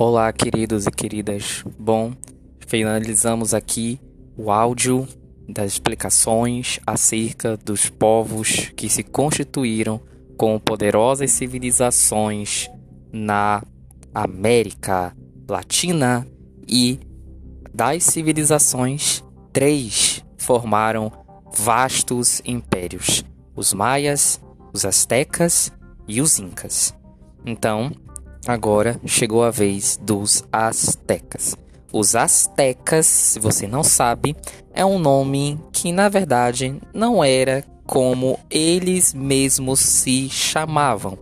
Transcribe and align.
Olá, 0.00 0.32
queridos 0.32 0.86
e 0.86 0.92
queridas. 0.92 1.64
Bom, 1.76 2.12
finalizamos 2.68 3.52
aqui 3.52 4.00
o 4.36 4.48
áudio 4.48 5.08
das 5.48 5.72
explicações 5.72 6.78
acerca 6.86 7.56
dos 7.56 7.90
povos 7.90 8.70
que 8.76 8.88
se 8.88 9.02
constituíram 9.02 10.00
com 10.36 10.56
poderosas 10.60 11.32
civilizações 11.32 12.70
na 13.12 13.60
América 14.14 15.16
Latina 15.48 16.24
e 16.68 17.00
das 17.74 18.04
civilizações, 18.04 19.24
três 19.52 20.24
formaram 20.36 21.10
vastos 21.56 22.40
impérios: 22.44 23.24
os 23.56 23.72
maias, 23.74 24.40
os 24.72 24.84
astecas 24.84 25.72
e 26.06 26.20
os 26.20 26.38
incas. 26.38 26.94
Então, 27.44 27.90
agora 28.48 28.98
chegou 29.04 29.44
a 29.44 29.50
vez 29.50 30.00
dos 30.02 30.42
astecas. 30.50 31.54
Os 31.92 32.16
astecas, 32.16 33.04
se 33.04 33.38
você 33.38 33.66
não 33.66 33.84
sabe, 33.84 34.34
é 34.72 34.84
um 34.84 34.98
nome 34.98 35.60
que 35.70 35.92
na 35.92 36.08
verdade 36.08 36.80
não 36.94 37.22
era 37.22 37.62
como 37.84 38.38
eles 38.50 39.12
mesmos 39.12 39.80
se 39.80 40.30
chamavam. 40.30 41.18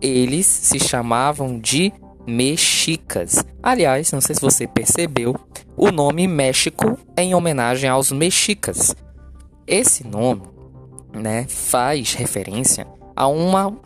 Eles 0.00 0.46
se 0.46 0.80
chamavam 0.80 1.58
de 1.58 1.92
mexicas. 2.26 3.44
Aliás, 3.62 4.10
não 4.10 4.20
sei 4.22 4.34
se 4.34 4.40
você 4.40 4.66
percebeu, 4.66 5.36
o 5.76 5.90
nome 5.90 6.26
México 6.26 6.98
é 7.14 7.22
em 7.22 7.34
homenagem 7.34 7.88
aos 7.88 8.10
mexicas. 8.10 8.96
Esse 9.66 10.06
nome, 10.06 10.42
né, 11.12 11.44
faz 11.48 12.14
referência 12.14 12.86
a 13.14 13.26
uma 13.26 13.78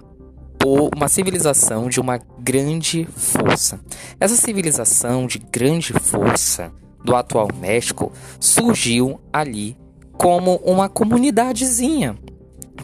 uma 0.66 1.09
civilização 1.09 1.88
de 1.88 2.01
uma 2.01 2.18
grande 2.38 3.07
força. 3.16 3.80
Essa 4.18 4.37
civilização 4.37 5.27
de 5.27 5.38
grande 5.38 5.93
força 5.93 6.73
do 7.04 7.15
atual 7.15 7.49
México 7.60 8.13
surgiu 8.40 9.21
ali 9.32 9.77
como 10.13 10.57
uma 10.65 10.88
comunidadezinha 10.88 12.16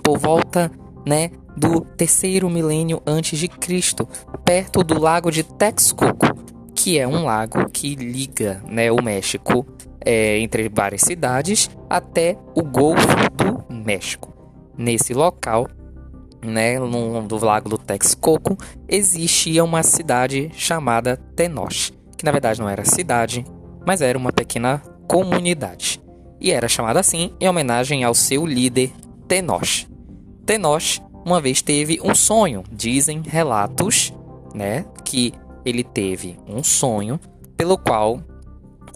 por 0.03 0.19
volta, 0.19 0.71
né, 1.07 1.31
do 1.57 1.81
terceiro 1.81 2.49
milênio 2.49 3.03
antes 3.07 3.39
de 3.39 3.49
Cristo, 3.49 4.09
perto 4.45 4.83
do 4.83 4.99
lago 4.99 5.31
de 5.31 5.43
Texcoco, 5.43 6.27
que 6.75 6.99
é 6.99 7.07
um 7.07 7.25
lago 7.25 7.69
que 7.71 7.95
liga, 7.95 8.63
né, 8.67 8.91
o 8.91 9.03
México 9.03 9.67
é, 10.05 10.39
entre 10.39 10.69
várias 10.69 11.03
cidades 11.03 11.71
até 11.89 12.37
o 12.55 12.63
Golfo 12.63 13.07
do 13.37 13.75
México. 13.75 14.33
Nesse 14.77 15.13
local, 15.13 15.69
né, 16.45 16.79
no, 16.79 17.23
do 17.23 17.45
lago 17.45 17.69
do 17.69 17.79
Texcoco, 17.79 18.57
existia 18.89 19.63
uma 19.63 19.83
cidade 19.83 20.51
chamada 20.55 21.17
Tenoch, 21.37 21.93
que 22.17 22.25
na 22.25 22.33
verdade 22.33 22.61
não 22.61 22.69
era 22.69 22.85
cidade, 22.85 23.45
mas 23.87 24.01
era 24.01 24.19
uma 24.19 24.33
pequena 24.33 24.83
comunidade. 25.07 26.01
E 26.41 26.51
era 26.51 26.69
chamada 26.69 27.01
assim 27.01 27.33
em 27.41 27.49
homenagem 27.49 28.03
ao 28.03 28.15
seu 28.15 28.45
líder 28.45 28.93
Tenoch. 29.29 29.87
Tenoch 30.45 31.01
uma 31.25 31.41
vez 31.41 31.63
teve 31.63 32.01
um 32.03 32.15
sonho, 32.15 32.65
dizem 32.71 33.23
relatos, 33.25 34.13
né, 34.55 34.85
que 35.05 35.33
ele 35.65 35.85
teve 35.85 36.37
um 36.49 36.63
sonho 36.63 37.19
pelo 37.57 37.79
qual 37.79 38.21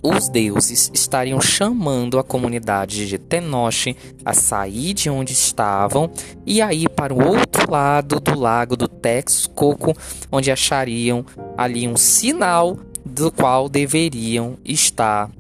os 0.03 0.29
deuses 0.29 0.91
estariam 0.93 1.41
chamando 1.41 2.19
a 2.19 2.25
comunidade 2.25 3.07
de 3.07 3.19
Tenoch 3.19 3.97
a 4.25 4.33
sair 4.33 4.95
de 4.95 5.11
onde 5.11 5.33
estavam 5.33 6.11
e 6.45 6.63
a 6.63 6.73
ir 6.73 6.89
para 6.91 7.13
o 7.13 7.27
outro 7.27 7.71
lado 7.71 8.21
do 8.21 8.39
lago 8.39 8.77
do 8.77 8.89
Texcoco, 8.89 9.97
onde 10.31 10.51
achariam 10.51 11.25
ali 11.57 11.89
um 11.89 11.97
sinal 11.97 12.79
do 13.05 13.31
qual 13.31 13.69
deveriam 13.69 14.57
estar 14.65 15.31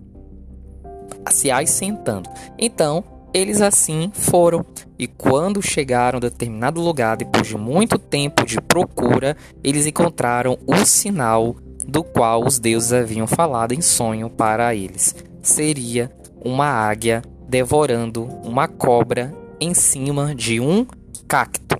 se 1.30 1.50
assentando. 1.50 2.28
Então, 2.58 3.04
eles 3.34 3.60
assim 3.60 4.10
foram, 4.14 4.64
e 4.98 5.06
quando 5.06 5.60
chegaram 5.60 6.16
a 6.16 6.20
determinado 6.20 6.80
lugar, 6.80 7.16
depois 7.16 7.46
de 7.46 7.56
muito 7.56 7.98
tempo 7.98 8.46
de 8.46 8.60
procura, 8.60 9.36
eles 9.62 9.84
encontraram 9.84 10.58
o 10.66 10.76
sinal 10.86 11.56
do 11.86 12.02
qual 12.02 12.44
os 12.44 12.58
deuses 12.58 12.92
haviam 12.92 13.26
falado 13.26 13.72
em 13.72 13.80
sonho 13.80 14.28
para 14.28 14.74
eles. 14.74 15.14
Seria 15.42 16.10
uma 16.44 16.66
águia 16.66 17.22
devorando 17.48 18.24
uma 18.44 18.66
cobra 18.66 19.34
em 19.60 19.72
cima 19.72 20.34
de 20.34 20.60
um 20.60 20.86
cacto. 21.26 21.76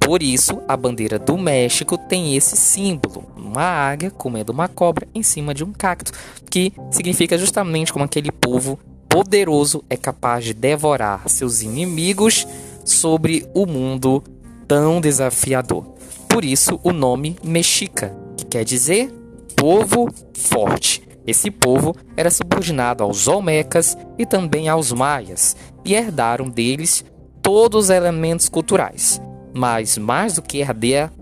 Por 0.00 0.22
isso, 0.22 0.62
a 0.66 0.76
bandeira 0.76 1.18
do 1.18 1.36
México 1.36 1.98
tem 1.98 2.34
esse 2.34 2.56
símbolo, 2.56 3.24
uma 3.36 3.62
águia 3.62 4.10
comendo 4.10 4.52
uma 4.52 4.66
cobra 4.66 5.06
em 5.14 5.22
cima 5.22 5.52
de 5.52 5.62
um 5.62 5.72
cacto, 5.72 6.12
que 6.48 6.72
significa 6.90 7.36
justamente 7.36 7.92
como 7.92 8.04
aquele 8.04 8.32
povo 8.32 8.78
poderoso 9.08 9.84
é 9.90 9.96
capaz 9.96 10.44
de 10.44 10.54
devorar 10.54 11.28
seus 11.28 11.60
inimigos 11.60 12.46
sobre 12.84 13.46
o 13.52 13.66
mundo 13.66 14.22
tão 14.66 15.00
desafiador. 15.00 15.84
Por 16.28 16.44
isso, 16.44 16.78
o 16.82 16.92
nome 16.92 17.36
Mexica, 17.42 18.16
quer 18.50 18.64
dizer 18.64 19.12
povo 19.56 20.08
forte. 20.34 21.02
Esse 21.26 21.50
povo 21.50 21.94
era 22.16 22.30
subordinado 22.30 23.04
aos 23.04 23.28
Olmecas 23.28 23.96
e 24.16 24.24
também 24.24 24.68
aos 24.68 24.92
Maias 24.92 25.56
e 25.84 25.94
herdaram 25.94 26.48
deles 26.48 27.04
todos 27.42 27.84
os 27.84 27.90
elementos 27.90 28.48
culturais. 28.48 29.20
Mas 29.54 29.98
mais 29.98 30.34
do 30.34 30.42
que 30.42 30.58
herdar, 30.58 31.12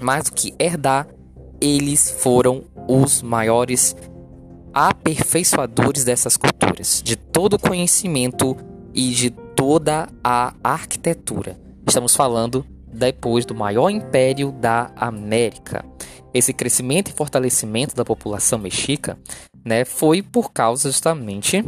mais 0.00 0.24
do 0.24 0.32
que 0.32 0.54
herdar, 0.58 1.08
eles 1.60 2.10
foram 2.10 2.64
os 2.88 3.22
maiores 3.22 3.96
aperfeiçoadores 4.72 6.04
dessas 6.04 6.36
culturas, 6.36 7.02
de 7.02 7.16
todo 7.16 7.54
o 7.54 7.58
conhecimento 7.58 8.56
e 8.94 9.10
de 9.10 9.30
toda 9.30 10.08
a 10.22 10.54
arquitetura. 10.62 11.58
Estamos 11.86 12.14
falando 12.14 12.64
depois 12.96 13.44
do 13.44 13.54
maior 13.54 13.90
império 13.90 14.50
da 14.52 14.90
América. 14.96 15.84
Esse 16.32 16.52
crescimento 16.52 17.10
e 17.10 17.12
fortalecimento 17.12 17.94
da 17.94 18.04
população 18.04 18.58
mexica 18.58 19.18
né, 19.64 19.84
foi 19.84 20.22
por 20.22 20.52
causa 20.52 20.90
justamente 20.90 21.64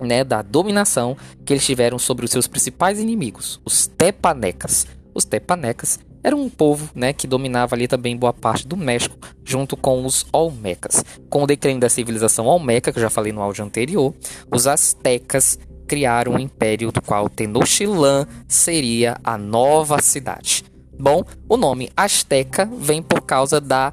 né, 0.00 0.24
da 0.24 0.42
dominação 0.42 1.16
que 1.44 1.52
eles 1.52 1.64
tiveram 1.64 1.98
sobre 1.98 2.24
os 2.24 2.30
seus 2.30 2.46
principais 2.46 2.98
inimigos, 2.98 3.60
os 3.64 3.86
tepanecas. 3.86 4.86
Os 5.14 5.24
tepanecas 5.24 6.00
eram 6.22 6.40
um 6.40 6.48
povo 6.48 6.90
né, 6.94 7.12
que 7.12 7.26
dominava 7.26 7.74
ali 7.74 7.86
também 7.86 8.16
boa 8.16 8.32
parte 8.32 8.66
do 8.66 8.76
México, 8.76 9.16
junto 9.44 9.76
com 9.76 10.04
os 10.04 10.26
Olmecas. 10.32 11.04
Com 11.28 11.42
o 11.42 11.46
declínio 11.46 11.80
da 11.80 11.88
civilização 11.88 12.46
Olmeca, 12.46 12.90
que 12.90 12.98
eu 12.98 13.02
já 13.02 13.10
falei 13.10 13.30
no 13.30 13.42
áudio 13.42 13.64
anterior, 13.64 14.14
os 14.50 14.66
Aztecas 14.66 15.58
criaram 15.86 16.32
um 16.32 16.38
império 16.38 16.90
do 16.90 17.02
qual 17.02 17.28
Tenochtitlan 17.28 18.26
seria 18.48 19.16
a 19.22 19.36
nova 19.36 20.00
cidade. 20.00 20.64
Bom, 20.98 21.24
o 21.48 21.56
nome 21.56 21.90
Azteca 21.96 22.68
vem 22.78 23.02
por 23.02 23.20
causa 23.22 23.60
da 23.60 23.92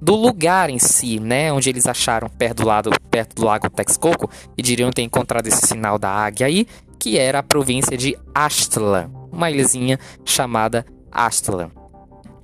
do 0.00 0.16
lugar 0.16 0.68
em 0.68 0.80
si, 0.80 1.20
né, 1.20 1.52
onde 1.52 1.70
eles 1.70 1.86
acharam 1.86 2.28
perto 2.28 2.62
do 2.62 2.66
lado 2.66 2.90
perto 3.08 3.36
do 3.36 3.44
lago 3.44 3.70
Texcoco 3.70 4.28
e 4.58 4.62
diriam 4.62 4.90
ter 4.90 5.02
encontrado 5.02 5.46
esse 5.46 5.64
sinal 5.64 5.96
da 5.96 6.10
águia 6.10 6.48
aí, 6.48 6.66
que 6.98 7.16
era 7.16 7.38
a 7.38 7.42
província 7.42 7.96
de 7.96 8.18
Aztlan, 8.34 9.08
uma 9.30 9.48
ilhazinha 9.48 10.00
chamada 10.24 10.84
Aztlan. 11.10 11.70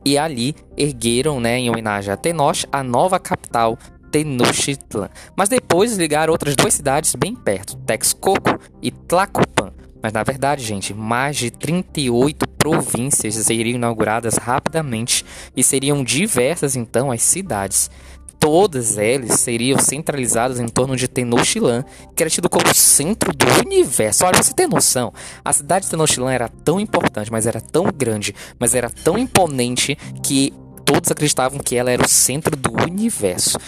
E 0.05 0.17
ali 0.17 0.55
ergueram, 0.77 1.41
né, 1.41 1.59
em 1.59 1.69
homenagem 1.69 2.13
a 2.13 2.17
Tenoch, 2.17 2.65
a 2.71 2.85
nova 2.85 3.19
capital 3.19 3.77
Tenochtitlan. 4.11 5.09
Mas 5.37 5.49
depois 5.49 5.97
ligaram 5.97 6.33
outras 6.33 6.55
duas 6.55 6.75
cidades 6.75 7.15
bem 7.15 7.35
perto, 7.35 7.77
Texcoco 7.79 8.59
e 8.83 8.91
Tlacopan. 8.91 9.73
Mas 10.03 10.13
na 10.13 10.23
verdade, 10.23 10.65
gente, 10.65 10.95
mais 10.95 11.37
de 11.37 11.51
38 11.51 12.49
províncias 12.49 13.35
seriam 13.35 13.77
inauguradas 13.77 14.37
rapidamente 14.37 15.25
e 15.57 15.63
seriam 15.63 16.05
diversas 16.05 16.77
então 16.77 17.11
as 17.11 17.23
cidades. 17.23 17.91
Todas 18.39 18.97
elas 18.99 19.41
seriam 19.41 19.81
centralizadas 19.81 20.61
em 20.61 20.69
torno 20.69 20.95
de 20.95 21.09
Tenochtitlan, 21.09 21.85
que 22.15 22.23
era 22.23 22.31
tido 22.31 22.49
como 22.49 22.73
centro 22.73 23.33
do 23.33 23.47
universo. 23.67 24.25
Olha, 24.25 24.41
você 24.41 24.55
tem 24.55 24.69
noção? 24.69 25.13
A 25.45 25.53
cidade 25.53 25.87
de 25.87 25.91
Tenochtitlan 25.91 26.33
era 26.33 26.49
tão 26.49 26.79
importante, 26.79 27.33
mas 27.33 27.47
era 27.47 27.61
tão 27.61 27.87
grande, 27.93 28.33
mas 28.57 28.77
era 28.77 28.89
tão 28.89 29.19
imponente 29.19 29.99
que 30.23 30.53
todos 30.85 31.11
acreditavam 31.11 31.59
que 31.59 31.77
ela 31.77 31.91
era 31.91 32.03
o 32.03 32.09
centro 32.09 32.57
do 32.57 32.71
universo. 32.83 33.59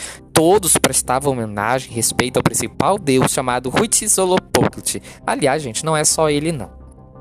Todos 0.41 0.79
prestavam 0.79 1.35
homenagem 1.35 1.93
e 1.93 1.95
respeito 1.95 2.39
ao 2.39 2.43
principal 2.43 2.99
deus 2.99 3.31
chamado 3.31 3.69
Huitzilopochtli. 3.69 5.03
Aliás, 5.27 5.63
gente, 5.63 5.85
não 5.85 5.95
é 5.95 6.03
só 6.03 6.31
ele 6.31 6.51
não. 6.51 6.80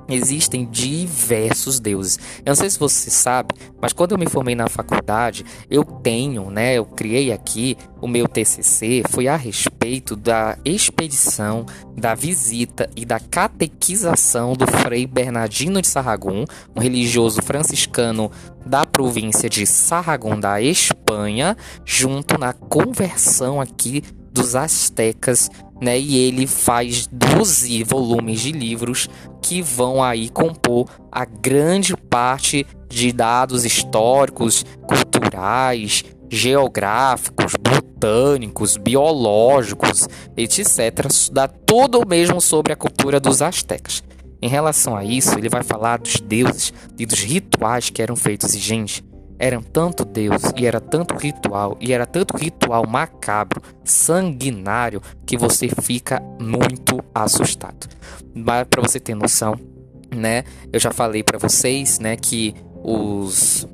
Existem 0.09 0.65
diversos 0.65 1.79
deuses. 1.79 2.19
Eu 2.39 2.51
não 2.51 2.55
sei 2.55 2.69
se 2.69 2.79
você 2.79 3.09
sabe, 3.09 3.53
mas 3.81 3.93
quando 3.93 4.13
eu 4.13 4.17
me 4.17 4.27
formei 4.27 4.55
na 4.55 4.67
faculdade, 4.67 5.45
eu 5.69 5.83
tenho, 5.83 6.49
né, 6.49 6.75
eu 6.75 6.85
criei 6.85 7.31
aqui 7.31 7.77
o 8.01 8.07
meu 8.07 8.27
TCC 8.27 9.03
foi 9.09 9.27
a 9.27 9.35
respeito 9.35 10.15
da 10.15 10.57
expedição, 10.63 11.65
da 11.97 12.15
visita 12.15 12.89
e 12.95 13.05
da 13.05 13.19
catequização 13.19 14.53
do 14.53 14.65
Frei 14.65 15.05
Bernardino 15.05 15.81
de 15.81 15.87
Sarragum, 15.87 16.45
um 16.75 16.79
religioso 16.79 17.41
franciscano 17.41 18.31
da 18.65 18.85
província 18.85 19.49
de 19.49 19.65
Sarragum 19.65 20.39
da 20.39 20.61
Espanha, 20.61 21.57
junto 21.83 22.37
na 22.37 22.53
conversão 22.53 23.59
aqui 23.59 24.03
dos 24.39 24.55
astecas 24.55 25.49
né? 25.81 25.99
E 25.99 26.17
ele 26.17 26.45
faz 26.45 27.07
12 27.11 27.83
volumes 27.83 28.41
de 28.41 28.51
livros 28.51 29.09
que 29.41 29.61
vão 29.61 30.03
aí 30.03 30.29
compor 30.29 30.87
a 31.11 31.25
grande 31.25 31.95
parte 31.95 32.65
de 32.89 33.11
dados 33.11 33.65
históricos, 33.65 34.65
culturais, 34.85 36.03
geográficos, 36.29 37.53
botânicos, 37.59 38.77
biológicos, 38.77 40.07
etc. 40.35 41.07
Dá 41.31 41.47
tudo 41.47 42.05
mesmo 42.07 42.41
sobre 42.41 42.73
a 42.73 42.75
cultura 42.75 43.19
dos 43.19 43.41
astecas. 43.41 44.03
Em 44.41 44.47
relação 44.47 44.95
a 44.95 45.03
isso, 45.03 45.37
ele 45.37 45.49
vai 45.49 45.63
falar 45.63 45.99
dos 45.99 46.15
deuses 46.21 46.73
e 46.97 47.05
dos 47.05 47.19
rituais 47.19 47.89
que 47.89 48.01
eram 48.01 48.15
feitos. 48.15 48.55
E, 48.55 48.59
gente, 48.59 49.03
eram 49.39 49.63
tanto 49.63 50.03
Deus 50.03 50.43
e 50.57 50.65
era 50.67 50.81
tanto 50.81 51.15
ritual 51.15 51.77
e 51.79 51.93
era 51.93 52.05
tanto 52.05 52.37
ritual 52.37 52.85
macabro, 52.85 53.61
sanguinário 53.83 55.01
que 55.25 55.37
você 55.37 55.69
fica 55.81 56.21
muito 56.39 56.99
assustado. 57.15 57.87
Mas 58.35 58.67
para 58.69 58.81
você 58.81 58.99
ter 58.99 59.15
noção, 59.15 59.55
né? 60.13 60.43
Eu 60.71 60.79
já 60.79 60.91
falei 60.91 61.23
para 61.23 61.39
vocês, 61.39 61.99
né, 61.99 62.15
que 62.15 62.53
os 62.83 63.67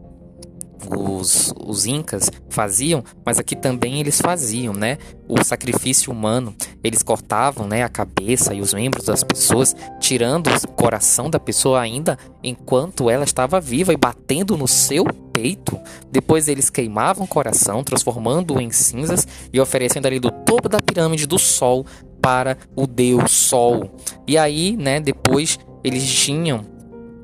os, 0.90 1.54
os 1.66 1.86
incas 1.86 2.32
faziam, 2.50 3.04
mas 3.26 3.40
aqui 3.40 3.56
também 3.56 4.00
eles 4.00 4.20
faziam, 4.20 4.74
né? 4.74 4.98
O 5.28 5.44
sacrifício 5.44 6.12
humano, 6.12 6.56
eles 6.84 7.02
cortavam, 7.02 7.68
né, 7.68 7.84
a 7.84 7.90
cabeça 7.90 8.54
e 8.54 8.62
os 8.62 8.74
membros 8.74 9.06
das 9.06 9.24
pessoas, 9.24 9.76
tirando 10.00 10.48
o 10.48 10.68
coração 10.72 11.30
da 11.30 11.40
pessoa 11.40 11.82
ainda 11.82 12.18
enquanto 12.44 13.10
ela 13.10 13.24
estava 13.24 13.60
viva 13.60 13.92
e 13.92 13.98
batendo 13.98 14.56
no 14.56 14.68
seu 14.68 15.06
peito. 15.34 15.80
Depois 16.12 16.48
eles 16.48 16.70
queimavam 16.70 17.26
o 17.26 17.28
coração, 17.28 17.84
transformando-o 17.84 18.62
em 18.62 18.72
cinzas 18.72 19.28
e 19.52 19.60
oferecendo 19.60 20.06
ali 20.06 20.20
do 20.20 20.32
topo 20.32 20.70
da 20.70 20.80
pirâmide 20.80 21.26
do 21.26 21.40
sol 21.40 21.86
para 22.22 22.58
o 22.76 22.88
deus 22.88 23.32
Sol. 23.32 23.92
E 24.28 24.38
aí, 24.38 24.76
né, 24.76 25.00
depois 25.00 25.60
eles 25.84 26.04
tinham 26.04 26.66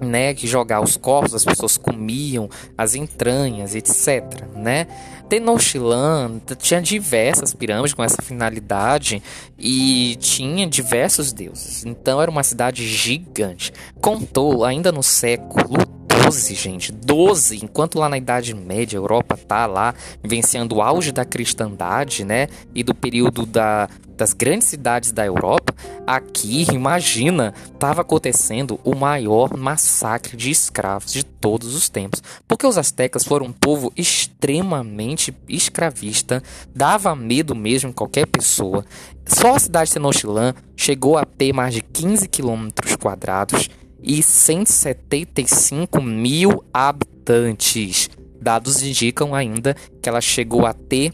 né, 0.01 0.33
que 0.33 0.47
jogar 0.47 0.81
os 0.81 0.97
corpos, 0.97 1.35
as 1.35 1.45
pessoas 1.45 1.77
comiam 1.77 2.49
as 2.77 2.95
entranhas, 2.95 3.75
etc, 3.75 4.47
né? 4.55 4.87
Tenochtitlan 5.29 6.41
tinha 6.59 6.81
diversas 6.81 7.53
pirâmides 7.53 7.93
com 7.93 8.03
essa 8.03 8.21
finalidade 8.21 9.23
e 9.57 10.17
tinha 10.19 10.67
diversos 10.67 11.31
deuses. 11.31 11.85
Então 11.85 12.21
era 12.21 12.29
uma 12.29 12.43
cidade 12.43 12.85
gigante. 12.85 13.71
Contou 14.01 14.65
ainda 14.65 14.91
no 14.91 15.01
século 15.01 16.01
12, 16.23 16.55
gente, 16.55 16.91
12, 16.91 17.63
enquanto 17.63 17.97
lá 17.97 18.07
na 18.07 18.17
Idade 18.17 18.53
Média 18.53 18.97
a 18.97 19.01
Europa 19.01 19.35
tá 19.37 19.65
lá 19.65 19.93
vivenciando 20.21 20.75
o 20.75 20.81
auge 20.81 21.11
da 21.11 21.25
cristandade, 21.25 22.23
né, 22.23 22.47
e 22.75 22.83
do 22.83 22.93
período 22.93 23.45
da, 23.45 23.89
das 24.15 24.33
grandes 24.33 24.67
cidades 24.67 25.11
da 25.11 25.25
Europa, 25.25 25.73
aqui, 26.05 26.67
imagina, 26.71 27.53
estava 27.73 28.01
acontecendo 28.01 28.79
o 28.83 28.95
maior 28.95 29.57
massacre 29.57 30.37
de 30.37 30.51
escravos 30.51 31.11
de 31.11 31.23
todos 31.23 31.73
os 31.73 31.89
tempos, 31.89 32.21
porque 32.47 32.67
os 32.67 32.77
astecas 32.77 33.23
foram 33.23 33.47
um 33.47 33.51
povo 33.51 33.91
extremamente 33.97 35.35
escravista, 35.49 36.43
dava 36.73 37.15
medo 37.15 37.55
mesmo 37.55 37.89
em 37.89 37.93
qualquer 37.93 38.27
pessoa. 38.27 38.85
Só 39.25 39.55
a 39.55 39.59
cidade 39.59 39.89
de 39.89 39.93
Tenochtitlan 39.95 40.53
chegou 40.75 41.17
a 41.17 41.25
ter 41.25 41.53
mais 41.53 41.73
de 41.73 41.81
15 41.81 42.27
quilômetros 42.27 42.95
quadrados 42.95 43.69
e 44.01 44.21
175 44.21 46.01
mil 46.01 46.63
habitantes. 46.73 48.09
Dados 48.41 48.81
indicam 48.81 49.35
ainda 49.35 49.75
que 50.01 50.09
ela 50.09 50.21
chegou 50.21 50.65
a 50.65 50.73
ter 50.73 51.13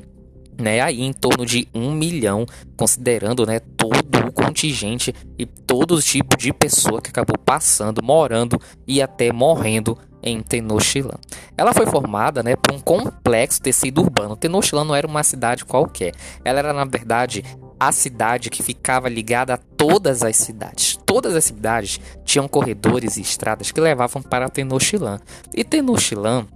né, 0.59 0.81
aí 0.81 1.01
em 1.01 1.13
torno 1.13 1.45
de 1.45 1.67
um 1.73 1.91
milhão, 1.91 2.45
considerando 2.75 3.45
né, 3.45 3.59
todo 3.59 4.27
o 4.27 4.31
contingente 4.31 5.13
e 5.37 5.45
todo 5.45 6.01
tipo 6.01 6.35
de 6.35 6.51
pessoa 6.51 7.01
que 7.01 7.09
acabou 7.09 7.37
passando, 7.37 8.03
morando 8.03 8.59
e 8.87 9.01
até 9.01 9.31
morrendo 9.31 9.97
em 10.21 10.41
Tenochtitlan. 10.41 11.17
Ela 11.55 11.73
foi 11.73 11.85
formada 11.85 12.41
né, 12.41 12.55
por 12.55 12.73
um 12.73 12.79
complexo 12.79 13.61
tecido 13.61 14.01
urbano. 14.01 14.35
Tenochtitlan 14.35 14.83
não 14.83 14.95
era 14.95 15.05
uma 15.05 15.23
cidade 15.23 15.63
qualquer, 15.63 16.13
ela 16.43 16.59
era 16.59 16.73
na 16.73 16.85
verdade 16.85 17.43
a 17.79 17.91
cidade 17.91 18.49
que 18.49 18.63
ficava 18.63 19.09
ligada 19.09 19.53
a 19.53 19.57
todas 19.57 20.23
as 20.23 20.35
cidades. 20.35 20.97
Todas 21.05 21.35
as 21.35 21.45
cidades 21.45 21.99
tinham 22.23 22.47
corredores 22.47 23.17
e 23.17 23.21
estradas 23.21 23.71
que 23.71 23.81
levavam 23.81 24.21
para 24.21 24.49
Tenochtitlan. 24.49 25.19
E 25.53 25.63
Tenochtitlan 25.63 26.47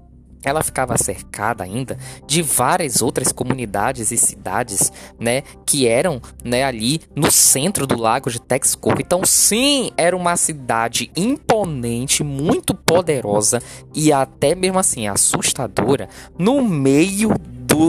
ela 0.44 0.64
ficava 0.64 0.98
cercada 0.98 1.64
ainda 1.64 1.98
de 2.26 2.42
várias 2.42 3.02
outras 3.02 3.32
comunidades 3.32 4.12
e 4.12 4.18
cidades, 4.18 4.92
né, 5.20 5.44
que 5.66 5.88
eram, 5.88 6.22
né, 6.44 6.64
ali 6.64 7.02
no 7.16 7.32
centro 7.32 7.86
do 7.86 8.00
lago 8.00 8.30
de 8.30 8.42
Texcoco. 8.42 9.02
Então, 9.02 9.22
sim, 9.24 9.92
era 9.96 10.16
uma 10.16 10.36
cidade 10.36 11.12
imponente, 11.16 12.24
muito 12.24 12.74
poderosa 12.74 13.62
e 13.94 14.12
até 14.12 14.56
mesmo 14.56 14.80
assim 14.80 15.08
assustadora 15.08 16.10
no 16.38 16.62
meio 16.64 17.30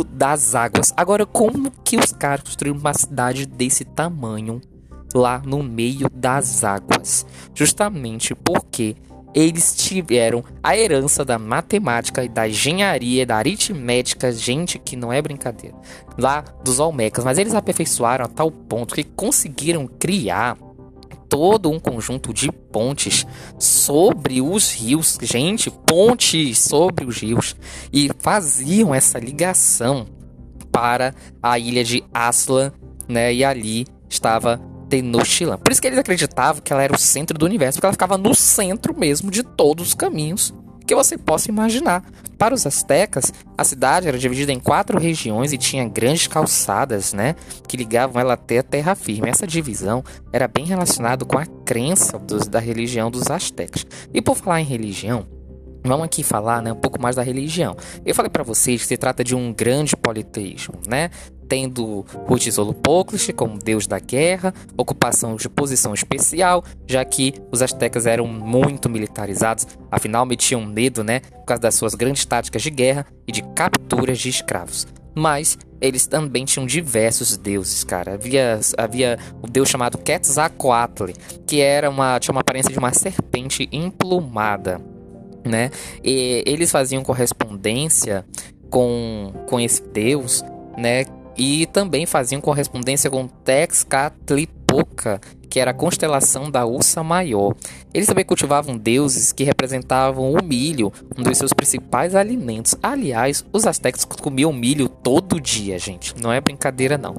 das 0.00 0.54
águas. 0.54 0.94
Agora, 0.96 1.26
como 1.26 1.70
que 1.84 1.96
os 1.96 2.12
caras 2.12 2.44
construíram 2.44 2.78
uma 2.78 2.94
cidade 2.94 3.44
desse 3.44 3.84
tamanho 3.84 4.60
lá 5.14 5.42
no 5.44 5.62
meio 5.62 6.08
das 6.10 6.64
águas? 6.64 7.26
Justamente 7.54 8.34
porque 8.34 8.96
eles 9.34 9.74
tiveram 9.74 10.44
a 10.62 10.76
herança 10.76 11.24
da 11.24 11.38
matemática 11.38 12.24
e 12.24 12.28
da 12.28 12.48
engenharia, 12.48 13.26
da 13.26 13.36
aritmética, 13.36 14.32
gente 14.32 14.78
que 14.78 14.96
não 14.96 15.12
é 15.12 15.20
brincadeira, 15.20 15.76
lá 16.18 16.44
dos 16.62 16.78
Olmecas, 16.78 17.24
mas 17.24 17.38
eles 17.38 17.54
aperfeiçoaram 17.54 18.24
a 18.24 18.28
tal 18.28 18.50
ponto 18.50 18.94
que 18.94 19.04
conseguiram 19.04 19.86
criar 19.86 20.56
todo 21.32 21.70
um 21.70 21.80
conjunto 21.80 22.30
de 22.30 22.52
pontes 22.52 23.26
sobre 23.58 24.42
os 24.42 24.70
rios, 24.70 25.18
gente, 25.22 25.70
pontes 25.70 26.58
sobre 26.58 27.06
os 27.06 27.16
rios 27.16 27.56
e 27.90 28.10
faziam 28.18 28.94
essa 28.94 29.18
ligação 29.18 30.06
para 30.70 31.14
a 31.42 31.58
ilha 31.58 31.82
de 31.82 32.04
Aslan, 32.12 32.70
né? 33.08 33.32
E 33.32 33.42
ali 33.42 33.86
estava 34.10 34.60
Tenochtitlan. 34.90 35.56
Por 35.56 35.72
isso 35.72 35.80
que 35.80 35.86
eles 35.86 35.98
acreditavam 35.98 36.60
que 36.60 36.70
ela 36.70 36.82
era 36.82 36.94
o 36.94 36.98
centro 36.98 37.38
do 37.38 37.46
universo, 37.46 37.78
porque 37.78 37.86
ela 37.86 37.94
ficava 37.94 38.18
no 38.18 38.34
centro 38.34 38.94
mesmo 38.94 39.30
de 39.30 39.42
todos 39.42 39.88
os 39.88 39.94
caminhos 39.94 40.52
que 40.84 40.94
você 40.94 41.16
possa 41.16 41.50
imaginar. 41.50 42.04
Para 42.38 42.54
os 42.54 42.66
astecas, 42.66 43.32
a 43.56 43.62
cidade 43.62 44.08
era 44.08 44.18
dividida 44.18 44.52
em 44.52 44.58
quatro 44.58 44.98
regiões 44.98 45.52
e 45.52 45.58
tinha 45.58 45.88
grandes 45.88 46.26
calçadas, 46.26 47.12
né, 47.12 47.36
que 47.68 47.76
ligavam 47.76 48.20
ela 48.20 48.34
até 48.34 48.58
a 48.58 48.62
terra 48.62 48.94
firme. 48.94 49.30
Essa 49.30 49.46
divisão 49.46 50.02
era 50.32 50.48
bem 50.48 50.64
relacionada 50.64 51.24
com 51.24 51.38
a 51.38 51.46
crença 51.46 52.18
dos, 52.18 52.48
da 52.48 52.58
religião 52.58 53.10
dos 53.10 53.30
astecas. 53.30 53.86
E 54.12 54.20
por 54.20 54.36
falar 54.36 54.60
em 54.60 54.64
religião, 54.64 55.26
Vamos 55.84 56.04
aqui 56.04 56.22
falar 56.22 56.62
né, 56.62 56.72
um 56.72 56.76
pouco 56.76 57.00
mais 57.02 57.16
da 57.16 57.22
religião. 57.22 57.76
Eu 58.06 58.14
falei 58.14 58.30
para 58.30 58.44
vocês 58.44 58.82
que 58.82 58.86
se 58.86 58.96
trata 58.96 59.24
de 59.24 59.34
um 59.34 59.52
grande 59.52 59.96
politeísmo, 59.96 60.74
né? 60.86 61.10
Tendo 61.52 62.06
Huitzilopochtli 62.26 63.34
como 63.34 63.58
deus 63.58 63.86
da 63.86 63.98
guerra, 63.98 64.54
ocupação 64.74 65.36
de 65.36 65.50
posição 65.50 65.92
especial, 65.92 66.64
já 66.86 67.04
que 67.04 67.34
os 67.52 67.60
astecas 67.60 68.06
eram 68.06 68.26
muito 68.26 68.88
militarizados, 68.88 69.66
afinal 69.90 70.24
metiam 70.24 70.64
medo, 70.64 71.04
né, 71.04 71.20
por 71.20 71.44
causa 71.44 71.60
das 71.60 71.74
suas 71.74 71.94
grandes 71.94 72.24
táticas 72.24 72.62
de 72.62 72.70
guerra 72.70 73.04
e 73.28 73.32
de 73.32 73.42
capturas 73.54 74.18
de 74.18 74.30
escravos. 74.30 74.86
Mas 75.14 75.58
eles 75.78 76.06
também 76.06 76.46
tinham 76.46 76.64
diversos 76.64 77.36
deuses, 77.36 77.84
cara. 77.84 78.14
Havia, 78.14 78.58
havia 78.78 79.18
o 79.42 79.46
deus 79.46 79.68
chamado 79.68 79.98
Quetzalcoatl, 79.98 81.10
que 81.46 81.60
era 81.60 81.90
uma, 81.90 82.18
tinha 82.18 82.32
uma 82.32 82.40
aparência 82.40 82.72
de 82.72 82.78
uma 82.78 82.94
serpente 82.94 83.68
emplumada, 83.70 84.80
né? 85.44 85.70
E 86.02 86.42
eles 86.46 86.70
faziam 86.70 87.02
correspondência 87.02 88.24
com, 88.70 89.34
com 89.46 89.60
esse 89.60 89.82
deus, 89.82 90.42
né? 90.78 91.04
E 91.36 91.66
também 91.66 92.06
faziam 92.06 92.40
correspondência 92.40 93.10
com 93.10 93.26
Texcatlipoca, 93.26 95.20
que 95.48 95.60
era 95.60 95.70
a 95.70 95.74
constelação 95.74 96.50
da 96.50 96.64
Ursa 96.64 97.02
Maior. 97.02 97.54
Eles 97.92 98.06
também 98.06 98.24
cultivavam 98.24 98.76
deuses 98.76 99.32
que 99.32 99.44
representavam 99.44 100.32
o 100.32 100.42
milho, 100.42 100.92
um 101.16 101.22
dos 101.22 101.36
seus 101.36 101.52
principais 101.52 102.14
alimentos. 102.14 102.74
Aliás, 102.82 103.44
os 103.52 103.66
astecas 103.66 104.04
comiam 104.04 104.52
milho 104.52 104.88
todo 104.88 105.40
dia, 105.40 105.78
gente. 105.78 106.14
Não 106.20 106.32
é 106.32 106.40
brincadeira, 106.40 106.96
não. 106.96 107.16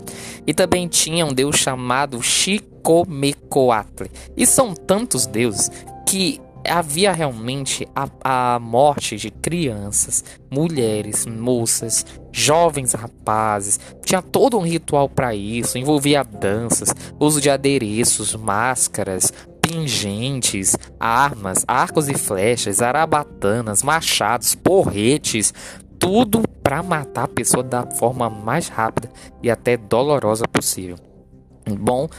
E 0.47 0.53
também 0.53 0.87
tinha 0.87 1.25
um 1.25 1.33
deus 1.33 1.57
chamado 1.57 2.21
Chicomecoatl. 2.21 4.05
E 4.35 4.47
são 4.47 4.73
tantos 4.73 5.27
deuses 5.27 5.69
que 6.07 6.41
havia 6.67 7.11
realmente 7.11 7.87
a, 7.95 8.07
a 8.55 8.59
morte 8.59 9.17
de 9.17 9.29
crianças, 9.29 10.23
mulheres, 10.51 11.25
moças, 11.25 12.05
jovens 12.31 12.93
rapazes. 12.93 13.79
Tinha 14.03 14.21
todo 14.21 14.57
um 14.57 14.61
ritual 14.61 15.09
para 15.09 15.35
isso, 15.35 15.77
envolvia 15.77 16.23
danças, 16.23 16.93
uso 17.19 17.41
de 17.41 17.49
adereços, 17.49 18.35
máscaras, 18.35 19.31
pingentes, 19.61 20.75
armas, 20.99 21.63
arcos 21.67 22.09
e 22.09 22.13
flechas, 22.13 22.81
arabatanas, 22.81 23.81
machados, 23.81 24.55
porretes, 24.55 25.53
tudo 25.97 26.43
para 26.61 26.83
matar 26.83 27.23
a 27.23 27.27
pessoa 27.27 27.63
da 27.63 27.85
forma 27.85 28.29
mais 28.29 28.67
rápida 28.67 29.09
e 29.41 29.49
até 29.49 29.77
dolorosa 29.77 30.45
possível. 30.47 30.97
Bom, 31.65 32.09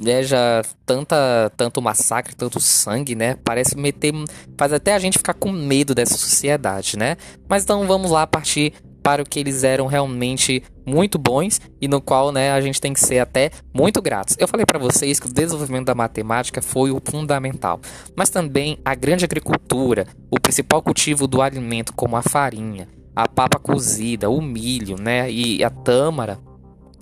veja 0.00 0.62
tanta 0.86 1.52
tanto 1.56 1.82
massacre, 1.82 2.34
tanto 2.34 2.58
sangue, 2.58 3.14
né? 3.14 3.36
Parece 3.44 3.76
meter 3.76 4.12
faz 4.56 4.72
até 4.72 4.94
a 4.94 4.98
gente 4.98 5.18
ficar 5.18 5.34
com 5.34 5.52
medo 5.52 5.94
dessa 5.94 6.16
sociedade, 6.16 6.96
né? 6.96 7.16
Mas 7.48 7.64
então 7.64 7.86
vamos 7.86 8.10
lá 8.10 8.26
partir 8.26 8.72
para 9.02 9.22
o 9.22 9.24
que 9.26 9.38
eles 9.38 9.64
eram 9.64 9.86
realmente 9.86 10.62
muito 10.86 11.18
bons 11.18 11.60
e 11.80 11.88
no 11.88 12.00
qual, 12.00 12.32
né, 12.32 12.52
a 12.52 12.60
gente 12.60 12.80
tem 12.80 12.92
que 12.92 13.00
ser 13.00 13.18
até 13.18 13.50
muito 13.72 14.02
gratos. 14.02 14.36
Eu 14.38 14.46
falei 14.46 14.66
para 14.66 14.78
vocês 14.78 15.18
que 15.18 15.26
o 15.26 15.32
desenvolvimento 15.32 15.86
da 15.86 15.94
matemática 15.94 16.60
foi 16.60 16.90
o 16.90 17.00
fundamental, 17.02 17.80
mas 18.16 18.28
também 18.28 18.78
a 18.84 18.94
grande 18.94 19.24
agricultura, 19.24 20.06
o 20.30 20.38
principal 20.38 20.82
cultivo 20.82 21.26
do 21.26 21.40
alimento 21.40 21.94
como 21.94 22.16
a 22.16 22.22
farinha, 22.22 22.88
a 23.16 23.26
papa 23.26 23.58
cozida, 23.58 24.28
o 24.28 24.42
milho, 24.42 24.96
né, 25.00 25.30
e 25.30 25.64
a 25.64 25.70
tâmara 25.70 26.38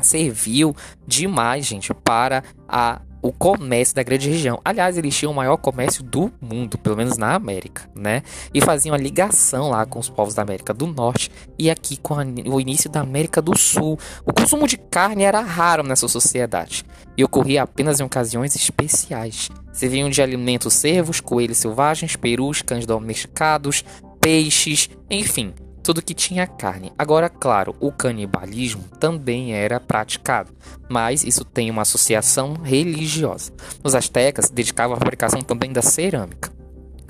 serviu 0.01 0.75
demais, 1.07 1.67
gente, 1.67 1.93
para 1.95 2.43
a 2.69 3.01
o 3.21 3.33
comércio 3.33 3.95
da 3.95 4.03
grande 4.03 4.29
região. 4.29 4.61
Aliás, 4.65 4.97
eles 4.97 5.17
tinham 5.17 5.33
o 5.33 5.35
maior 5.35 5.57
comércio 5.57 6.03
do 6.03 6.33
mundo, 6.41 6.79
pelo 6.79 6.97
menos 6.97 7.19
na 7.19 7.35
América, 7.35 7.89
né? 7.95 8.23
E 8.55 8.61
faziam 8.61 8.95
a 8.95 8.99
ligação 8.99 9.71
lá 9.71 9.85
com 9.85 9.99
os 9.99 10.09
povos 10.09 10.35
da 10.35 10.43
América 10.43 10.73
do 10.73 10.87
Norte 10.87 11.31
e 11.59 11.71
aqui 11.71 11.97
com 11.97 12.15
a, 12.15 12.25
o 12.47 12.61
início 12.61 12.89
da 12.89 13.01
América 13.01 13.43
do 13.43 13.57
Sul. 13.57 13.99
O 14.25 14.33
consumo 14.33 14.67
de 14.67 14.77
carne 14.77 15.25
era 15.25 15.41
raro 15.41 15.83
nessa 15.83 16.07
sociedade 16.09 16.85
e 17.17 17.25
ocorria 17.25 17.63
apenas 17.63 18.01
em 18.01 18.05
ocasiões 18.05 18.55
especiais. 18.55 19.49
Serviam 19.73 20.09
de 20.09 20.23
alimentos 20.23 20.75
cervos, 20.75 21.21
coelhos 21.21 21.59
selvagens, 21.59 22.17
perus, 22.17 22.63
cães 22.63 22.87
domesticados, 22.87 23.85
peixes, 24.21 24.91
enfim, 25.11 25.53
tudo 25.83 26.03
que 26.03 26.15
tinha 26.15 26.47
carne. 26.47 26.93
Agora, 26.99 27.29
claro, 27.29 27.75
o 27.81 27.91
canibalismo 27.91 28.85
também 28.99 29.55
era 29.55 29.81
praticado, 29.81 30.53
mas 30.89 31.25
isso 31.25 31.45
tem 31.45 31.71
uma 31.71 31.83
associação 31.83 32.55
religiosa. 32.55 33.53
Os 33.83 33.95
astecas 33.95 34.51
dedicavam 34.51 34.97
a 34.97 34.99
fabricação 34.99 35.41
também 35.41 35.73
da 35.73 35.83
cerâmica 35.83 36.59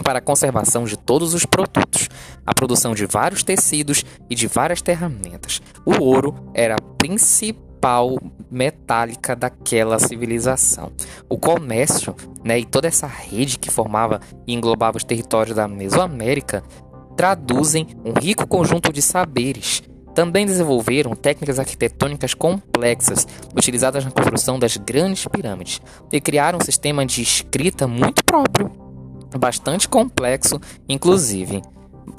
para 0.03 0.21
a 0.21 0.23
conservação 0.23 0.85
de 0.85 0.97
todos 0.97 1.35
os 1.35 1.45
produtos, 1.45 2.09
a 2.47 2.55
produção 2.55 2.95
de 2.95 3.05
vários 3.05 3.43
tecidos 3.43 4.05
e 4.31 4.35
de 4.35 4.47
várias 4.47 4.81
ferramentas. 4.81 5.61
O 5.85 6.03
ouro 6.03 6.35
era 6.55 6.77
a 6.77 6.81
principal 6.97 8.19
metálica 8.51 9.37
daquela 9.37 9.99
civilização. 9.99 10.93
O 11.29 11.37
comércio 11.37 12.15
né, 12.43 12.59
e 12.59 12.65
toda 12.65 12.89
essa 12.89 13.07
rede 13.07 13.59
que 13.59 13.71
formava 13.71 14.21
e 14.47 14.55
englobava 14.55 14.97
os 14.97 15.05
territórios 15.05 15.55
da 15.55 15.69
Mesoamérica 15.69 16.63
traduzem 17.19 17.85
um 18.05 18.13
rico 18.13 18.47
conjunto 18.47 18.93
de 18.93 19.03
saberes. 19.03 19.83
Também 20.15 20.47
desenvolveram 20.47 21.17
técnicas 21.17 21.59
arquitetônicas 21.59 22.33
complexas, 22.33 23.27
utilizadas 23.57 24.05
na 24.05 24.13
construção 24.13 24.57
das 24.57 24.77
grandes 24.77 25.27
pirâmides, 25.27 25.81
e 26.13 26.21
criaram 26.21 26.59
um 26.59 26.65
sistema 26.65 27.05
de 27.05 27.21
escrita 27.21 27.89
muito 27.89 28.25
próprio, 28.25 28.71
bastante 29.37 29.89
complexo, 29.89 30.61
inclusive. 30.89 31.61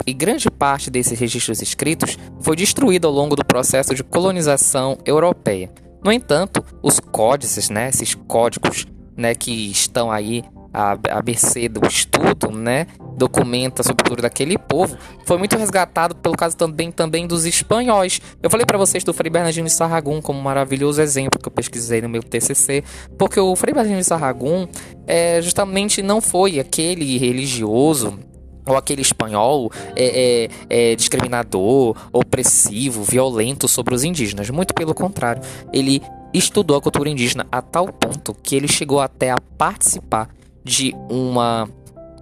E 0.05 0.13
grande 0.13 0.51
parte 0.51 0.89
desses 0.89 1.17
registros 1.17 1.61
escritos 1.61 2.17
foi 2.41 2.57
destruída 2.57 3.07
ao 3.07 3.13
longo 3.13 3.37
do 3.37 3.45
processo 3.45 3.95
de 3.95 4.03
colonização 4.03 4.97
europeia. 5.05 5.71
No 6.03 6.11
entanto, 6.11 6.61
os 6.83 6.99
códices, 6.99 7.69
né, 7.69 7.87
esses 7.87 8.15
códigos 8.15 8.85
né, 9.15 9.33
que 9.33 9.71
estão 9.71 10.11
aí 10.11 10.43
à, 10.73 10.97
à 11.09 11.23
mercê 11.23 11.69
do 11.69 11.85
estudo, 11.87 12.51
né, 12.51 12.85
documenta 13.19 13.83
sobre 13.83 14.01
a 14.01 14.03
cultura 14.03 14.21
daquele 14.23 14.57
povo, 14.57 14.97
foi 15.25 15.37
muito 15.37 15.55
resgatado 15.57 16.15
pelo 16.15 16.35
caso 16.35 16.57
também, 16.57 16.91
também 16.91 17.27
dos 17.27 17.45
espanhóis. 17.45 18.19
Eu 18.41 18.49
falei 18.49 18.65
para 18.65 18.77
vocês 18.77 19.03
do 19.03 19.13
Frei 19.13 19.29
Bernardino 19.29 19.67
de 19.67 19.73
Sarragum 19.73 20.21
como 20.21 20.39
um 20.39 20.41
maravilhoso 20.41 21.01
exemplo 21.01 21.39
que 21.39 21.47
eu 21.47 21.51
pesquisei 21.51 22.01
no 22.01 22.09
meu 22.09 22.23
TCC, 22.23 22.83
porque 23.17 23.39
o 23.39 23.55
Frei 23.55 23.73
Bernardino 23.73 23.99
de 23.99 24.07
Sarragum 24.07 24.67
é, 25.05 25.41
justamente 25.41 26.01
não 26.01 26.21
foi 26.21 26.59
aquele 26.59 27.17
religioso 27.17 28.17
ou 28.65 28.77
aquele 28.77 29.01
espanhol 29.01 29.71
é, 29.95 30.47
é, 30.69 30.91
é, 30.91 30.95
discriminador, 30.95 31.95
opressivo, 32.13 33.03
violento 33.03 33.67
sobre 33.67 33.93
os 33.95 34.03
indígenas. 34.03 34.49
Muito 34.49 34.73
pelo 34.73 34.93
contrário, 34.93 35.41
ele 35.73 36.01
estudou 36.33 36.77
a 36.77 36.81
cultura 36.81 37.09
indígena 37.09 37.47
a 37.51 37.61
tal 37.61 37.91
ponto 37.91 38.35
que 38.43 38.55
ele 38.55 38.67
chegou 38.67 38.99
até 38.99 39.31
a 39.31 39.37
participar 39.57 40.29
de 40.63 40.93
uma 41.09 41.67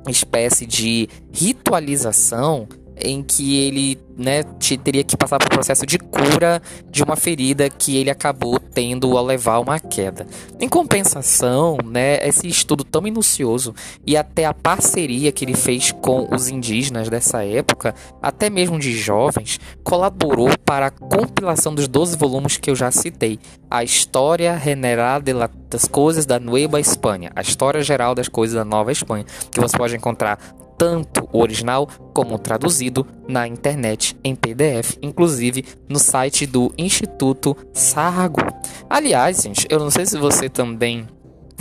espécie 0.10 0.66
de 0.66 1.08
ritualização 1.32 2.68
em 3.00 3.24
que 3.24 3.60
ele 3.60 4.00
né, 4.18 4.44
teria 4.84 5.04
que 5.04 5.16
passar 5.16 5.38
por 5.38 5.50
processo 5.50 5.86
de 5.86 6.00
cura 6.00 6.62
de 6.90 7.04
uma 7.04 7.16
ferida 7.16 7.70
que 7.70 7.96
ele 7.96 8.10
acabou 8.10 8.60
tendo 8.60 9.16
ao 9.16 9.24
levar 9.24 9.60
uma 9.60 9.80
queda. 9.80 10.26
Em 10.60 10.68
compensação, 10.68 11.78
né, 11.86 12.18
esse 12.28 12.48
estudo 12.48 12.84
tão 12.84 13.02
minucioso 13.02 13.76
e 14.06 14.18
até 14.18 14.46
a 14.46 14.54
parceria 14.54 15.32
que 15.32 15.46
ele 15.46 15.56
fez 15.56 15.92
com 15.92 16.28
os 16.34 16.50
indígenas 16.50 17.10
dessa 17.10 17.44
época, 17.44 17.94
até 18.22 18.50
mesmo 18.50 18.80
de 18.80 18.98
jovens, 18.98 19.60
colaborou 19.84 20.50
para 20.66 20.88
a 20.88 20.92
compilação 20.92 21.74
dos 21.76 21.88
12 21.88 22.18
volumes 22.18 22.58
que 22.58 22.70
eu 22.70 22.76
já 22.76 22.90
citei. 22.92 23.40
A 23.70 23.84
História 23.84 24.60
General 24.60 25.22
das 25.70 25.86
Coisas 25.86 26.26
da 26.26 26.40
Nueva 26.40 26.80
Espanha, 26.80 27.32
a 27.36 27.42
História 27.42 27.84
Geral 27.84 28.16
das 28.16 28.28
Coisas 28.28 28.56
da 28.56 28.66
Nova 28.66 28.92
Espanha, 28.92 29.26
que 29.52 29.60
você 29.60 29.78
pode 29.78 29.96
encontrar 29.96 30.40
tanto 30.78 31.28
o 31.32 31.40
original 31.40 31.88
como 32.14 32.36
o 32.36 32.40
traduzido 32.40 33.06
na 33.28 33.48
internet 33.48 34.16
em 34.24 34.36
PDF, 34.36 34.98
inclusive 35.02 35.66
no 35.90 36.00
site 36.00 36.46
do 36.46 36.72
Instituto 36.78 37.56
Sarragu. 37.74 38.42
Aliás, 38.90 39.42
gente, 39.42 39.68
eu 39.70 39.80
não 39.80 39.90
sei 39.90 40.06
se 40.06 40.18
você 40.18 40.48
também 40.48 41.08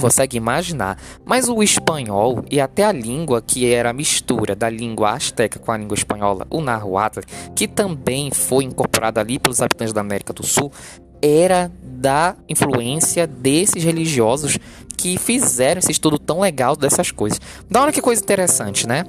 consegue 0.01 0.37
imaginar, 0.37 0.99
mas 1.25 1.49
o 1.49 1.63
espanhol 1.63 2.45
e 2.51 2.61
até 2.61 2.85
a 2.85 2.93
língua 2.93 3.41
que 3.41 3.73
era 3.73 3.91
a 3.91 3.95
mistura 3.95 4.55
da 4.55 4.69
língua 4.69 5.13
asteca 5.13 5.59
com 5.59 5.73
a 5.73 5.77
língua 5.77 5.95
espanhola, 5.95 6.47
o 6.51 6.61
Nahuatl, 6.61 7.21
que 7.55 7.67
também 7.67 8.31
foi 8.31 8.65
incorporado 8.65 9.19
ali 9.19 9.39
pelos 9.39 9.63
habitantes 9.63 9.95
da 9.95 10.03
América 10.03 10.35
do 10.35 10.45
Sul, 10.45 10.71
era 11.23 11.73
da 11.83 12.37
influência 12.49 13.27
desses 13.27 13.83
religiosos 13.83 14.59
que 15.07 15.19
fizeram 15.19 15.79
esse 15.79 15.93
estudo 15.93 16.19
tão 16.19 16.41
legal 16.41 16.75
dessas 16.75 17.13
coisas. 17.13 17.41
Da 17.71 17.81
hora 17.81 17.93
que 17.93 18.01
coisa 18.01 18.21
interessante, 18.21 18.89
né? 18.89 19.05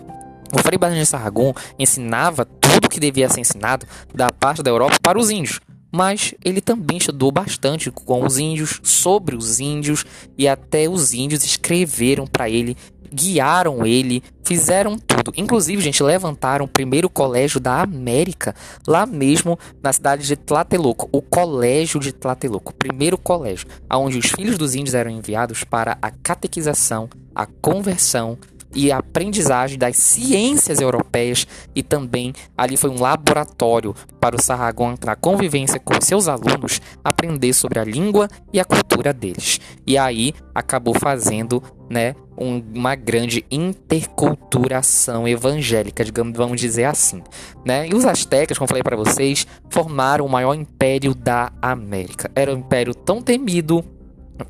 O 0.54 0.60
Frei 0.60 0.78
Barnabé 0.78 1.02
de 1.02 1.08
Sarragum 1.08 1.52
ensinava 1.80 2.46
tudo 2.46 2.88
que 2.88 3.00
devia 3.00 3.28
ser 3.28 3.42
ensinado 3.42 3.88
da 4.14 4.32
parte 4.32 4.62
da 4.62 4.70
Europa 4.70 4.96
para 5.02 5.18
os 5.18 5.32
índios, 5.32 5.60
mas 5.92 6.34
ele 6.44 6.62
também 6.62 6.98
estudou 6.98 7.32
bastante 7.32 7.90
com 7.92 8.26
os 8.26 8.38
índios, 8.38 8.80
sobre 8.84 9.36
os 9.36 9.60
índios, 9.60 10.06
e 10.38 10.48
até 10.48 10.88
os 10.90 11.14
índios 11.14 11.44
escreveram 11.44 12.28
para 12.28 12.50
ele 12.50 12.76
guiaram 13.14 13.86
ele, 13.86 14.24
fizeram 14.44 14.98
tudo. 14.98 15.34
Inclusive, 15.36 15.82
gente, 15.82 16.04
levantaram 16.04 16.66
o 16.66 16.68
primeiro 16.68 17.10
colégio 17.10 17.60
da 17.60 17.82
América, 17.82 18.56
lá 18.88 19.06
mesmo 19.06 19.58
na 19.82 19.92
cidade 19.94 20.26
de 20.26 20.36
Tlatelolco, 20.36 21.10
o 21.12 21.22
Colégio 21.22 22.00
de 22.00 22.12
Tlatelolco, 22.12 22.72
o 22.72 22.76
primeiro 22.76 23.18
colégio, 23.18 23.68
onde 23.92 24.18
os 24.18 24.28
filhos 24.28 24.58
dos 24.58 24.76
índios 24.76 24.94
eram 24.94 25.12
enviados 25.12 25.64
para 25.64 25.98
a 26.02 26.12
catequização, 26.12 27.10
a 27.34 27.46
conversão 27.46 28.38
e 28.78 28.92
aprendizagem 28.92 29.76
das 29.76 29.98
ciências 29.98 30.80
europeias 30.80 31.48
e 31.76 31.82
também 31.82 32.32
ali 32.56 32.78
foi 32.78 32.92
um 32.92 33.02
laboratório 33.02 33.96
para 34.22 34.36
o 34.36 34.42
Sarragon 34.42 34.94
na 35.04 35.16
convivência 35.16 35.80
com 35.80 36.00
seus 36.00 36.28
alunos 36.28 36.80
aprender 37.04 37.54
sobre 37.54 37.80
a 37.80 37.84
língua 37.84 38.28
e 38.54 38.60
a 38.60 38.66
cultura 38.66 39.12
deles. 39.12 39.60
E 39.86 39.98
aí 39.98 40.32
acabou 40.54 40.94
fazendo, 40.94 41.62
né, 41.90 42.16
um, 42.38 42.64
uma 42.76 42.94
grande 42.94 43.44
interculturação 43.50 45.28
evangélica, 45.28 46.06
digamos, 46.06 46.38
vamos 46.38 46.62
dizer 46.62 46.84
assim, 46.84 47.24
né? 47.66 47.88
E 47.88 47.96
os 47.96 48.06
astecas, 48.06 48.60
como 48.60 48.68
falei 48.68 48.84
para 48.84 48.96
vocês, 48.96 49.48
formaram 49.72 50.24
o 50.24 50.30
maior 50.30 50.54
império 50.54 51.16
da 51.16 51.52
América. 51.60 52.30
Era 52.36 52.54
um 52.54 52.60
império 52.60 52.94
tão 52.94 53.24
temido 53.24 53.84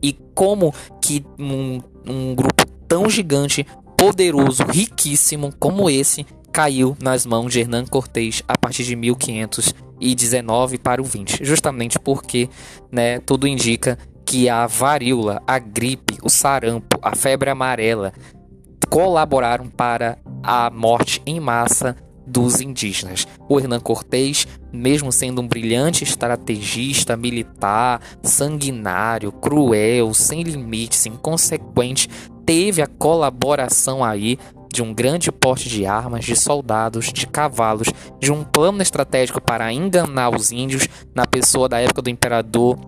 e 0.03 0.11
como 0.35 0.73
que 1.01 1.25
um, 1.39 1.79
um 2.05 2.35
grupo 2.35 2.65
tão 2.87 3.09
gigante 3.09 3.65
poderoso, 3.97 4.63
riquíssimo 4.63 5.51
como 5.59 5.89
esse 5.89 6.25
caiu 6.51 6.95
nas 7.01 7.25
mãos 7.25 7.51
de 7.51 7.59
Hernán 7.59 7.85
Cortés 7.85 8.43
a 8.47 8.57
partir 8.57 8.83
de 8.83 8.95
1519 8.95 10.77
para 10.77 11.01
o 11.01 11.05
20, 11.05 11.43
justamente 11.43 11.99
porque, 11.99 12.49
né, 12.91 13.19
tudo 13.19 13.47
indica 13.47 13.97
que 14.25 14.49
a 14.49 14.67
varíola, 14.67 15.41
a 15.47 15.57
gripe, 15.57 16.17
o 16.21 16.29
sarampo, 16.29 16.99
a 17.01 17.15
febre 17.15 17.49
amarela 17.49 18.13
colaboraram 18.89 19.67
para 19.67 20.17
a 20.43 20.69
morte 20.69 21.21
em 21.25 21.39
massa 21.39 21.95
dos 22.25 22.59
indígenas. 22.59 23.25
O 23.47 23.57
Hernán 23.59 23.79
Cortés, 23.79 24.47
mesmo 24.71 25.11
sendo 25.11 25.41
um 25.41 25.47
brilhante 25.47 26.03
estrategista 26.03 27.15
militar, 27.15 28.01
sanguinário, 28.21 29.31
cruel, 29.31 30.13
sem 30.13 30.43
limites, 30.43 31.05
inconsequente, 31.05 32.09
teve 32.47 32.81
a 32.81 32.87
colaboração 32.87 34.01
aí 34.01 34.39
de 34.71 34.81
um 34.81 34.93
grande 34.93 35.31
porte 35.33 35.67
de 35.67 35.85
armas, 35.85 36.23
de 36.23 36.33
soldados, 36.33 37.11
de 37.11 37.27
cavalos, 37.27 37.89
de 38.21 38.31
um 38.31 38.43
plano 38.43 38.81
estratégico 38.81 39.41
para 39.41 39.71
enganar 39.73 40.33
os 40.33 40.51
índios 40.51 40.87
na 41.13 41.25
pessoa 41.25 41.67
da 41.67 41.81
época 41.81 42.01
do 42.01 42.09
imperador 42.09 42.79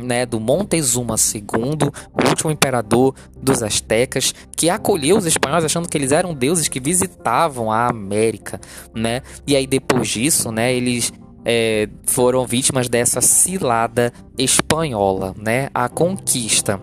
né, 0.00 0.26
do 0.26 0.40
Montezuma 0.40 1.14
II, 1.14 1.88
o 2.12 2.28
último 2.28 2.50
imperador 2.50 3.14
dos 3.40 3.62
astecas, 3.62 4.34
que 4.56 4.68
acolheu 4.68 5.16
os 5.16 5.24
espanhóis 5.24 5.64
achando 5.64 5.88
que 5.88 5.96
eles 5.96 6.10
eram 6.10 6.34
deuses 6.34 6.68
que 6.68 6.80
visitavam 6.80 7.70
a 7.70 7.86
América, 7.86 8.60
né? 8.94 9.22
E 9.46 9.56
aí 9.56 9.66
depois 9.66 10.08
disso, 10.08 10.52
né, 10.52 10.74
eles 10.74 11.12
é, 11.44 11.88
foram 12.04 12.44
vítimas 12.44 12.88
dessa 12.88 13.22
cilada 13.22 14.12
espanhola, 14.36 15.34
né? 15.38 15.70
A 15.72 15.88
conquista 15.88 16.78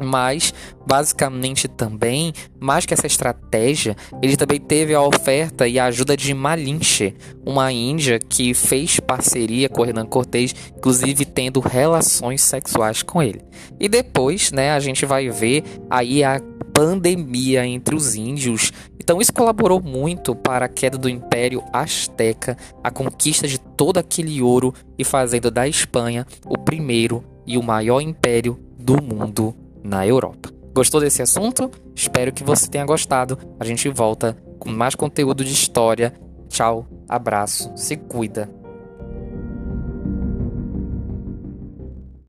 mas 0.00 0.52
basicamente 0.86 1.68
também, 1.68 2.32
mais 2.58 2.86
que 2.86 2.94
essa 2.94 3.06
estratégia, 3.06 3.96
ele 4.22 4.36
também 4.36 4.60
teve 4.60 4.94
a 4.94 5.02
oferta 5.02 5.68
e 5.68 5.78
a 5.78 5.86
ajuda 5.86 6.16
de 6.16 6.32
Malinche, 6.32 7.14
uma 7.44 7.70
índia 7.72 8.18
que 8.18 8.54
fez 8.54 9.00
parceria 9.00 9.68
com 9.68 9.84
Hernan 9.84 10.06
Cortés, 10.06 10.54
inclusive 10.76 11.24
tendo 11.24 11.60
relações 11.60 12.40
sexuais 12.42 13.02
com 13.02 13.22
ele. 13.22 13.42
E 13.78 13.88
depois, 13.88 14.50
né, 14.52 14.72
a 14.72 14.80
gente 14.80 15.04
vai 15.04 15.28
ver 15.28 15.64
aí 15.90 16.24
a 16.24 16.40
pandemia 16.78 17.66
entre 17.66 17.96
os 17.96 18.14
índios. 18.14 18.72
Então 19.00 19.20
isso 19.20 19.32
colaborou 19.32 19.80
muito 19.80 20.34
para 20.34 20.66
a 20.66 20.68
queda 20.68 20.96
do 20.96 21.08
Império 21.08 21.60
Azteca, 21.72 22.56
a 22.84 22.90
conquista 22.90 23.48
de 23.48 23.58
todo 23.58 23.98
aquele 23.98 24.40
ouro 24.40 24.72
e 24.96 25.02
fazendo 25.02 25.50
da 25.50 25.66
Espanha 25.66 26.24
o 26.46 26.56
primeiro 26.56 27.24
e 27.44 27.58
o 27.58 27.62
maior 27.62 28.00
império 28.00 28.60
do 28.78 29.02
mundo 29.02 29.56
na 29.82 30.06
Europa. 30.06 30.50
Gostou 30.74 31.00
desse 31.00 31.22
assunto? 31.22 31.70
Espero 31.94 32.32
que 32.32 32.44
você 32.44 32.68
tenha 32.68 32.84
gostado. 32.84 33.38
A 33.58 33.64
gente 33.64 33.88
volta 33.88 34.36
com 34.58 34.70
mais 34.70 34.94
conteúdo 34.94 35.44
de 35.44 35.52
história. 35.52 36.12
Tchau, 36.48 36.86
abraço, 37.08 37.72
se 37.76 37.96
cuida. 37.96 38.48